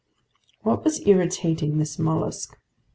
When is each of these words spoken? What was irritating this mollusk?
What 0.61 0.83
was 0.83 1.05
irritating 1.05 1.77
this 1.77 1.99
mollusk? 1.99 2.57